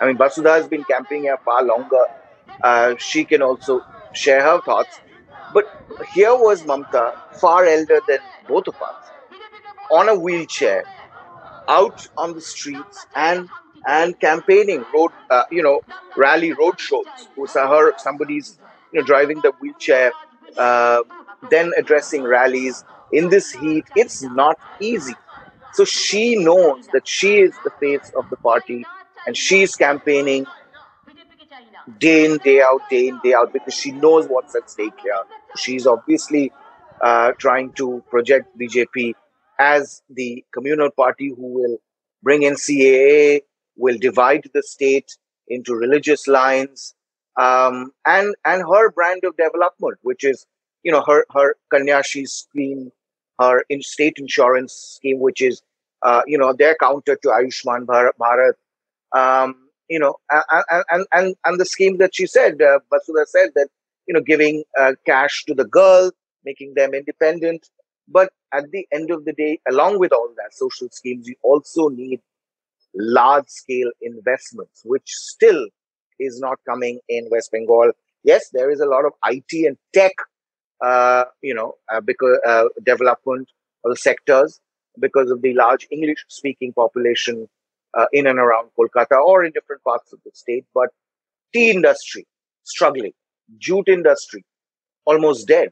[0.00, 2.04] I mean, Basudha has been camping here far longer.
[2.62, 3.80] Uh, she can also
[4.12, 5.00] share her thoughts.
[5.54, 5.64] But
[6.12, 8.96] here was Mamta, far elder than both of us,
[9.90, 10.84] on a wheelchair,
[11.68, 13.48] out on the streets and
[13.86, 15.80] and campaigning road, uh, you know,
[16.16, 17.30] rally road shows.
[17.36, 17.92] Who saw her?
[17.98, 18.58] Somebody's
[18.94, 20.12] you know driving the wheelchair,
[20.56, 21.00] uh,
[21.50, 23.84] then addressing rallies in this heat.
[23.96, 25.14] It's not easy.
[25.72, 28.86] So she knows that she is the face of the party
[29.26, 30.46] and she's campaigning
[31.98, 35.12] day in, day out, day in, day out, because she knows what's at stake here.
[35.56, 36.52] She's obviously
[37.00, 39.14] uh, trying to project BJP
[39.58, 41.78] as the communal party who will
[42.22, 43.40] bring in CAA,
[43.76, 45.16] will divide the state
[45.48, 46.93] into religious lines,
[47.36, 50.46] um, and and her brand of development, which is
[50.82, 52.92] you know her her Kanyashree scheme,
[53.40, 55.62] her in state insurance scheme, which is
[56.02, 58.54] uh, you know their counter to Ayushman Bharat,
[59.14, 59.56] um,
[59.88, 60.16] you know,
[60.90, 63.68] and, and, and, the scheme that she said, uh, Basudha said that,
[64.06, 66.10] you know, giving uh, cash to the girl,
[66.44, 67.68] making them independent.
[68.08, 71.88] But at the end of the day, along with all that social schemes, you also
[71.88, 72.20] need
[72.94, 75.68] large scale investments, which still
[76.18, 77.92] is not coming in West Bengal.
[78.22, 80.12] Yes, there is a lot of IT and tech,
[80.82, 83.50] uh, you know, uh, because uh, development
[83.84, 84.60] of sectors
[85.00, 87.48] because of the large English speaking population
[87.94, 90.64] uh, in and around Kolkata or in different parts of the state.
[90.74, 90.90] But
[91.52, 92.26] tea industry
[92.62, 93.12] struggling,
[93.58, 94.44] jute industry
[95.04, 95.70] almost dead.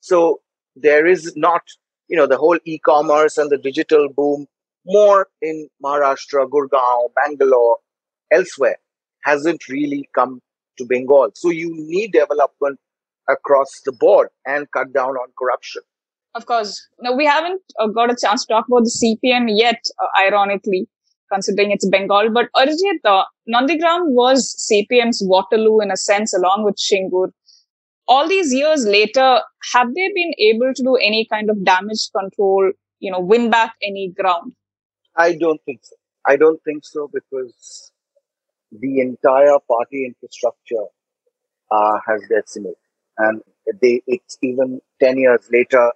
[0.00, 0.40] So
[0.76, 1.62] there is not,
[2.08, 4.46] you know, the whole e-commerce and the digital boom
[4.86, 7.76] more in Maharashtra, Gurgaon, Bangalore,
[8.30, 8.78] elsewhere
[9.24, 10.40] hasn't really come
[10.78, 11.30] to Bengal.
[11.34, 12.78] So you need development
[13.28, 15.82] across the board and cut down on corruption.
[16.34, 16.86] Of course.
[17.00, 20.88] Now, we haven't uh, got a chance to talk about the CPM yet, uh, ironically
[21.32, 22.30] considering it's Bengal.
[22.32, 27.32] But Arijit, uh, Nandigram was CPM's Waterloo in a sense, along with Singur.
[28.06, 29.40] All these years later,
[29.74, 33.74] have they been able to do any kind of damage control, you know, win back
[33.82, 34.52] any ground?
[35.16, 35.96] I don't think so.
[36.26, 37.87] I don't think so because
[38.72, 40.86] the entire party infrastructure
[41.70, 42.76] uh, has decimated.
[43.16, 43.42] And
[43.80, 45.92] they, it's even 10 years later,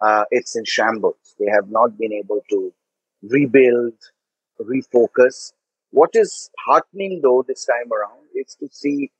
[0.00, 1.34] uh, it's in shambles.
[1.38, 2.72] They have not been able to
[3.22, 3.94] rebuild,
[4.60, 5.52] refocus.
[5.90, 9.10] What is heartening though this time around is to see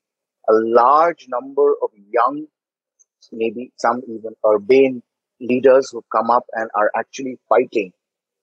[0.48, 2.46] a large number of young,
[3.32, 5.02] maybe some even urbane
[5.40, 7.92] leaders who come up and are actually fighting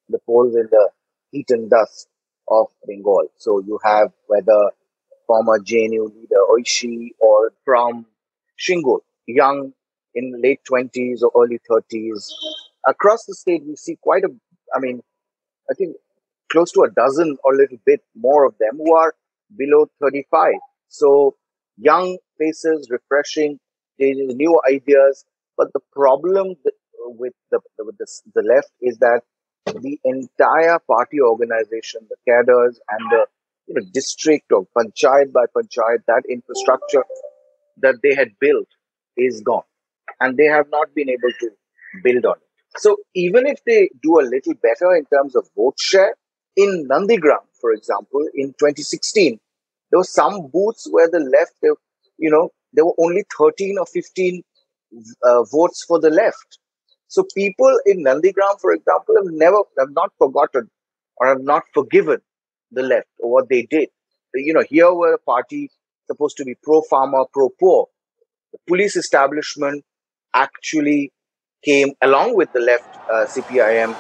[0.10, 0.90] the polls in the
[1.32, 2.08] heat and dust
[2.50, 3.28] of Bengal.
[3.38, 4.72] So you have whether
[5.28, 8.06] former JNU leader Aishe or from
[8.60, 9.74] Singur, young
[10.14, 12.28] in late 20s or early 30s.
[12.88, 14.30] Across the state, we see quite a,
[14.76, 15.02] I mean,
[15.70, 15.96] I think
[16.52, 19.14] close to a dozen or a little bit more of them who are
[19.58, 20.54] below 35.
[20.90, 21.36] So
[21.78, 23.60] young faces, refreshing,
[24.00, 25.26] new ideas.
[25.58, 26.56] But the problem
[27.06, 29.22] with the with the, the left is that
[29.66, 33.26] the entire party organization, the cadres, and the
[33.68, 37.04] you know, district or panchayat by panchayat, that infrastructure
[37.78, 38.68] that they had built
[39.18, 39.64] is gone,
[40.20, 41.50] and they have not been able to
[42.04, 42.52] build on it.
[42.78, 46.16] So even if they do a little better in terms of vote share,
[46.56, 49.40] in Nandigram, for example, in 2016,
[49.90, 51.70] there were some booths where the left, they,
[52.18, 54.44] you know, there were only 13 or 15
[55.24, 56.60] uh, votes for the left.
[57.12, 60.70] So people in Nandigram, for example, have never, have not forgotten
[61.18, 62.20] or have not forgiven
[62.72, 63.90] the left or what they did.
[64.34, 65.70] You know, here were a party
[66.08, 67.88] supposed to be pro-farmer, pro-poor.
[68.54, 69.84] The police establishment
[70.34, 71.12] actually
[71.66, 73.94] came along with the left uh, CPIM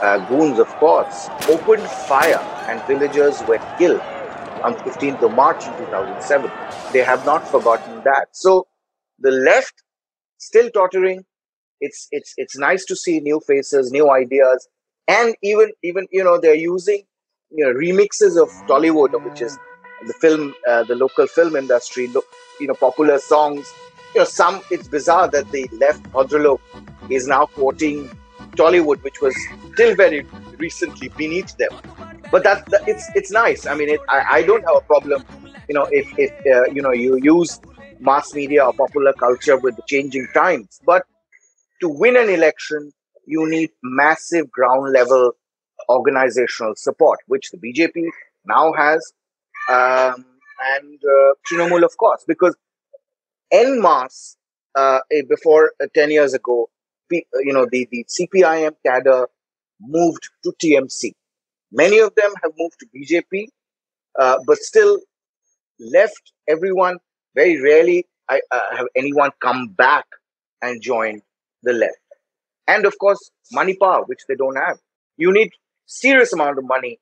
[0.00, 4.00] uh, goons, of course, opened fire and villagers were killed
[4.62, 6.50] on 15th of March in 2007.
[6.94, 8.28] They have not forgotten that.
[8.32, 8.66] So
[9.18, 9.82] the left
[10.38, 11.26] still tottering.
[11.86, 14.68] It's it's it's nice to see new faces, new ideas,
[15.08, 17.02] and even even you know they're using
[17.50, 19.58] you know remixes of Tollywood, which is
[20.06, 22.06] the film, uh, the local film industry.
[22.08, 22.26] Look,
[22.60, 23.72] You know, popular songs.
[24.14, 26.60] You know, some it's bizarre that the left Bhadralok
[27.10, 27.96] is now quoting
[28.60, 29.34] Tollywood, which was
[29.72, 30.20] still very
[30.58, 31.72] recently beneath them.
[32.30, 33.66] But that, that it's it's nice.
[33.66, 35.24] I mean, it, I, I don't have a problem
[35.68, 37.60] you know, if, if uh, you know, you use
[38.00, 40.80] mass media or popular culture with the changing times.
[40.84, 41.04] But
[41.80, 42.92] to win an election,
[43.26, 45.32] you need massive ground level
[45.88, 48.08] organizational support, which the BJP
[48.46, 49.12] now has,
[49.68, 50.24] um,
[50.76, 52.56] and uh, of course, because
[53.52, 54.36] en masse,
[54.74, 56.68] uh, before uh, 10 years ago,
[57.10, 59.26] you know, the, the CPIM cadre
[59.80, 61.12] moved to TMC.
[61.70, 63.46] Many of them have moved to BJP,
[64.18, 64.98] uh, but still
[65.78, 66.98] left everyone.
[67.34, 70.06] Very rarely I, uh, have anyone come back
[70.62, 71.20] and join
[71.64, 71.98] the left.
[72.66, 74.78] And of course, money power, which they don't have.
[75.16, 75.50] You need
[75.86, 76.98] serious amount of money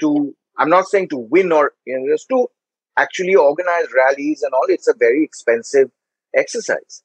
[0.00, 2.48] to, I'm not saying to win or, you know, just to
[2.98, 4.66] actually organize rallies and all.
[4.68, 5.90] It's a very expensive
[6.36, 7.02] exercise.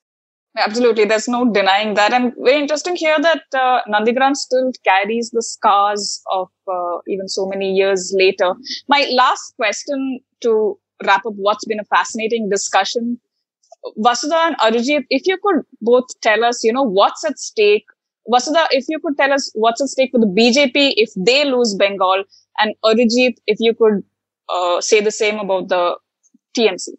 [0.58, 2.12] Absolutely, there's no denying that.
[2.12, 7.46] And very interesting here that uh, Nandigram still carries the scars of uh, even so
[7.46, 8.54] many years later.
[8.90, 13.20] My last question to wrap up what's been a fascinating discussion.
[13.98, 17.86] Vasudha and Arijit, if you could both tell us, you know, what's at stake.
[18.32, 21.76] Vasudha, if you could tell us what's at stake for the BJP if they lose
[21.76, 22.24] Bengal,
[22.60, 24.04] and Arijit, if you could
[24.50, 25.98] uh, say the same about the
[26.58, 26.90] TMC.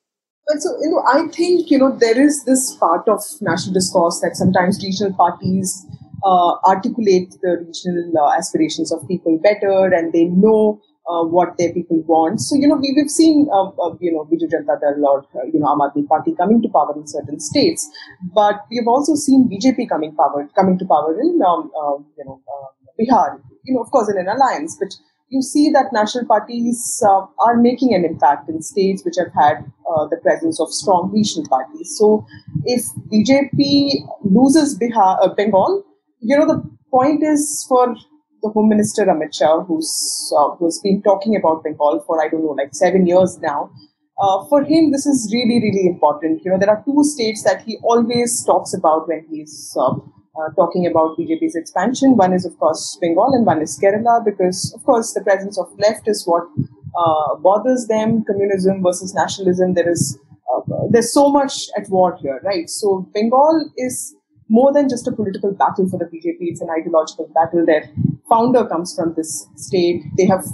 [0.48, 4.20] Well, so you know, I think you know there is this part of national discourse
[4.20, 5.86] that sometimes regional parties
[6.24, 11.72] uh, articulate the regional uh, aspirations of people better, and they know uh, what their
[11.72, 12.40] people want.
[12.40, 15.44] So you know, we, we've seen uh, uh, you know Biju Janata Dal or uh,
[15.52, 17.88] you know Aam Party coming to power in certain states,
[18.34, 21.70] but we've also seen BJP coming power coming to power in um,
[22.16, 22.40] you know
[23.00, 23.40] Bihar.
[23.64, 24.94] You know, of course, in an alliance, but
[25.28, 29.64] you see that national parties uh, are making an impact in states which have had
[29.90, 31.96] uh, the presence of strong regional parties.
[31.98, 32.26] So,
[32.64, 35.84] if BJP loses Bihar, uh, Bengal,
[36.20, 37.96] you know the point is for
[38.42, 42.44] the Home Minister Amit Shah, who's uh, who's been talking about Bengal for I don't
[42.44, 43.70] know like seven years now.
[44.20, 46.42] Uh, for him, this is really really important.
[46.44, 50.48] You know, there are two states that he always talks about when he's uh, uh,
[50.56, 52.16] talking about BJP's expansion.
[52.16, 55.68] One is, of course, Bengal, and one is Kerala, because, of course, the presence of
[55.78, 56.44] left is what
[56.96, 58.24] uh, bothers them.
[58.24, 59.74] Communism versus nationalism.
[59.74, 60.18] There is
[60.52, 62.68] uh, there's so much at war here, right?
[62.68, 64.14] So Bengal is
[64.48, 66.36] more than just a political battle for the BJP.
[66.40, 67.64] It's an ideological battle.
[67.64, 67.90] Their
[68.32, 70.02] founder comes from this state.
[70.16, 70.44] They have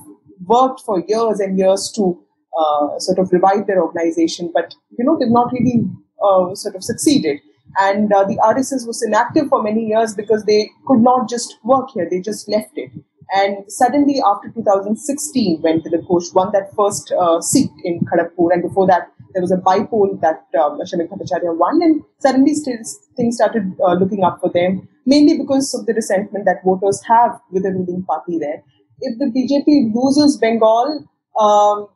[0.47, 2.19] worked for years and years to
[2.59, 5.85] uh, sort of revive their organization, but you know they've not really
[6.23, 7.41] uh, sort of succeeded.
[7.79, 11.91] And uh, the RSS was inactive for many years because they could not just work
[11.95, 12.91] here, they just left it.
[13.31, 18.63] And suddenly, after 2016, when Dilip Ghosh won that first uh, seat in Kharagpur, and
[18.63, 23.73] before that, there was a bypoll that um, Shamik Bhattacharya won, and suddenly things started
[23.87, 27.71] uh, looking up for them, mainly because of the resentment that voters have with the
[27.71, 28.65] ruling party there.
[29.01, 31.07] If the BJP loses Bengal,
[31.39, 31.87] um,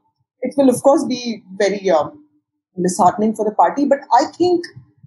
[0.43, 2.25] it will, of course, be very um,
[2.81, 4.65] disheartening for the party, but I think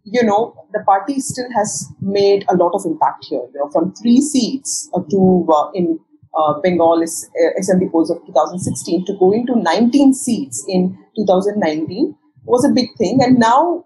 [0.07, 3.47] you know, the party still has made a lot of impact here.
[3.53, 5.99] You know, from three seats uh, to uh, in
[6.37, 12.15] uh, Bengal is, uh, assembly polls of 2016 to going to 19 seats in 2019
[12.45, 13.19] was a big thing.
[13.21, 13.85] And now,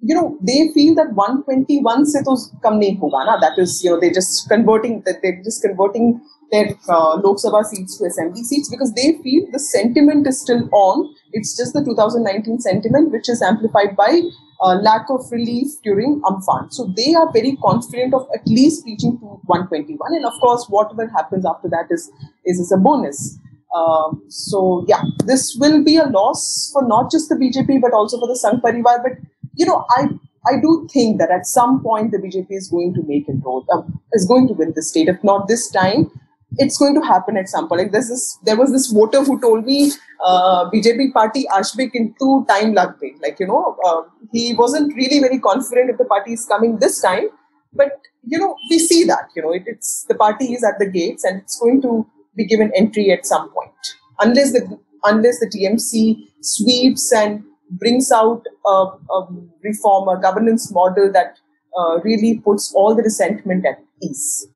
[0.00, 3.38] you know, they feel that 121 se to kam nahi hoga na.
[3.40, 7.64] That is, you know, they're just converting that they're just converting their uh, Lok Sabha
[7.64, 11.14] seats to assembly seats because they feel the sentiment is still on.
[11.32, 14.20] It's just the 2019 sentiment which is amplified by
[14.60, 16.72] uh, lack of relief during Amphan.
[16.72, 20.14] So they are very confident of at least reaching to 121.
[20.14, 22.10] And of course, whatever happens after that is,
[22.44, 23.38] is, is a bonus.
[23.74, 28.18] Um, so yeah, this will be a loss for not just the BJP but also
[28.18, 29.02] for the Sangh Parivar.
[29.02, 29.12] But
[29.54, 30.08] you know, I
[30.46, 34.00] I do think that at some point the BJP is going to make inroads, um,
[34.12, 35.08] is going to win the state.
[35.08, 36.10] If not this time,
[36.58, 37.82] it's going to happen at some point.
[37.82, 39.92] Like there was this voter who told me
[40.24, 43.20] uh, BJP party ashbe into time lagbe.
[43.22, 47.00] Like you know, uh, he wasn't really very confident if the party is coming this
[47.00, 47.28] time.
[47.72, 50.86] But you know, we see that you know it, it's the party is at the
[50.86, 53.72] gates and it's going to be given entry at some point,
[54.20, 59.28] unless the unless the TMC sweeps and brings out a, a
[59.64, 61.38] reform, a governance model that
[61.78, 64.46] uh, really puts all the resentment at ease.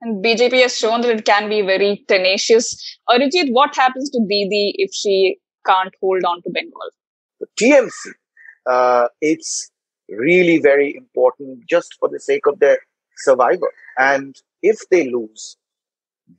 [0.00, 2.98] And BJP has shown that it can be very tenacious.
[3.10, 5.36] Arijit, what happens to Didi if she
[5.66, 6.80] can't hold on to Bengal?
[7.40, 8.12] The TMC,
[8.66, 9.70] uh, it's
[10.08, 12.78] really very important just for the sake of their
[13.18, 13.68] survival.
[13.98, 15.56] And if they lose,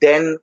[0.01, 0.37] then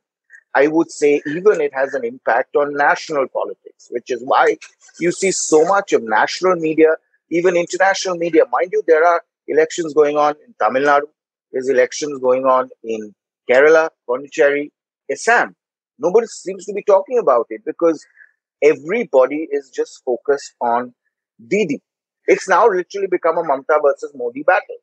[0.54, 4.56] I would say even it has an impact on national politics, which is why
[4.98, 6.96] you see so much of national media,
[7.30, 8.42] even international media.
[8.50, 11.08] Mind you, there are elections going on in Tamil Nadu,
[11.52, 13.14] there's elections going on in
[13.50, 14.72] Kerala, Pondicherry,
[15.10, 15.54] Assam.
[15.98, 18.04] Nobody seems to be talking about it because
[18.62, 20.94] everybody is just focused on
[21.46, 21.80] Didi.
[22.26, 24.76] It's now literally become a Mamata versus Modi battle.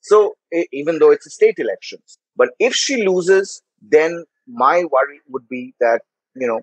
[0.00, 0.34] So
[0.72, 5.74] even though it's a state elections, but if she loses, then my worry would be
[5.80, 6.02] that
[6.34, 6.60] you know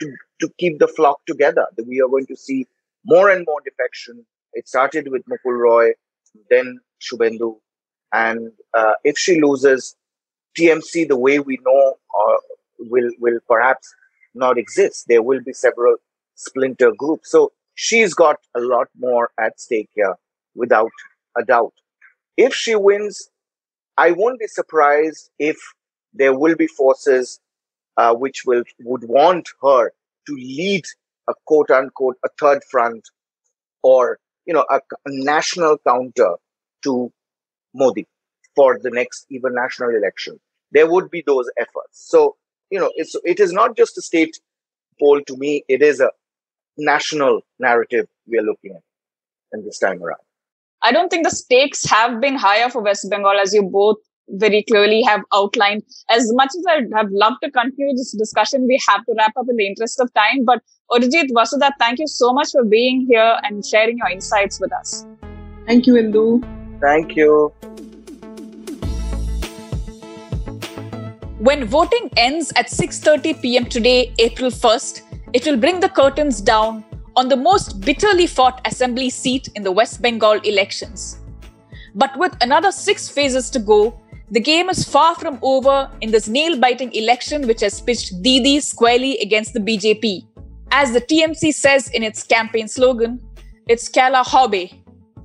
[0.00, 2.66] to, to keep the flock together, that we are going to see
[3.04, 4.24] more and more defection.
[4.54, 5.92] It started with Mukul Roy,
[6.50, 7.56] then Shubhendu,
[8.12, 9.96] and uh, if she loses,
[10.58, 12.36] TMC the way we know uh,
[12.78, 13.94] will will perhaps
[14.34, 15.06] not exist.
[15.08, 15.96] There will be several
[16.34, 17.30] splinter groups.
[17.30, 20.16] So she's got a lot more at stake here,
[20.54, 20.90] without
[21.36, 21.72] a doubt.
[22.36, 23.28] If she wins,
[23.96, 25.58] I won't be surprised if
[26.12, 27.40] there will be forces
[27.96, 29.92] uh, which will would want her
[30.26, 30.84] to lead
[31.28, 33.02] a quote unquote a third front
[33.82, 36.34] or you know a, a national counter
[36.82, 37.12] to
[37.74, 38.06] Modi
[38.54, 40.38] for the next even national election.
[40.72, 42.08] There would be those efforts.
[42.10, 42.36] So
[42.70, 44.38] you know it's it is not just a state
[44.98, 45.64] poll to me.
[45.68, 46.10] It is a
[46.78, 48.82] national narrative we are looking at
[49.52, 50.20] in this time around.
[50.82, 53.98] I don't think the stakes have been higher for West Bengal, as you both
[54.28, 55.82] very clearly have outlined.
[56.10, 59.46] As much as I have loved to continue this discussion, we have to wrap up
[59.48, 60.44] in the interest of time.
[60.44, 64.72] But Arijit Vasudha, thank you so much for being here and sharing your insights with
[64.72, 65.06] us.
[65.66, 66.42] Thank you, Indu.
[66.80, 67.52] Thank you.
[71.38, 73.64] When voting ends at 6:30 p.m.
[73.64, 75.02] today, April 1st,
[75.32, 76.84] it will bring the curtains down
[77.16, 81.18] on the most bitterly fought assembly seat in the West Bengal elections.
[81.94, 84.00] But with another six phases to go,
[84.32, 88.60] the game is far from over in this nail biting election which has pitched Didi
[88.60, 90.26] squarely against the BJP.
[90.70, 93.20] As the TMC says in its campaign slogan,
[93.68, 94.72] it's Khela Hobe,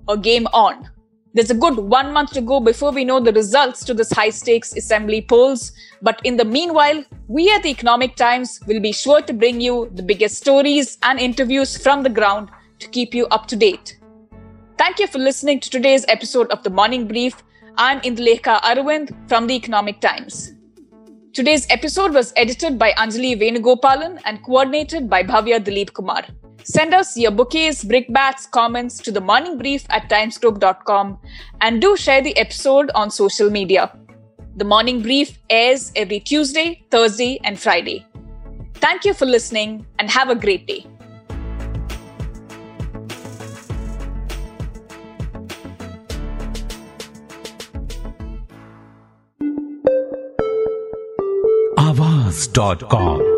[0.10, 0.90] or game on.
[1.34, 4.30] There's a good one month to go before we know the results to this high
[4.30, 5.72] stakes assembly polls.
[6.02, 9.90] But in the meanwhile, we at the Economic Times will be sure to bring you
[9.94, 12.50] the biggest stories and interviews from the ground
[12.80, 14.00] to keep you up to date.
[14.78, 17.42] Thank you for listening to today's episode of the Morning Brief.
[17.80, 20.54] I'm Indulekha Aravind from the Economic Times.
[21.32, 26.24] Today's episode was edited by Anjali Venugopalan and coordinated by Bhavya Dilip Kumar.
[26.64, 31.20] Send us your bouquets, brickbats, comments to the morning brief at timescope.com
[31.62, 33.96] and do share the episode on social media.
[34.56, 38.08] The morning brief airs every Tuesday, Thursday, and Friday.
[38.74, 40.88] Thank you for listening and have a great day.
[51.88, 53.37] Avaz.com